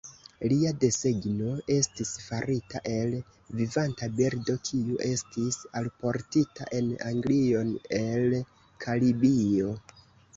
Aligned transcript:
Lia 0.51 0.69
desegno 0.83 1.49
estis 1.73 2.13
farita 2.29 2.79
el 2.93 3.11
vivanta 3.59 4.09
birdo 4.21 4.55
kiu 4.69 4.97
estis 5.09 5.59
alportita 5.81 6.67
en 6.79 6.89
Anglion 7.11 7.69
el 7.99 8.35
Karibio. 8.87 9.75